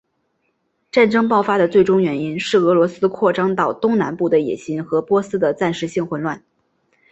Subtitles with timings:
[0.91, 6.43] 战争爆发的最终原因是俄罗斯扩张到东南部的野心和波斯的暂时性混乱。